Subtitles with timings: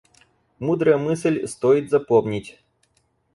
[0.57, 2.57] Мудрая мысль, стоит запомнить.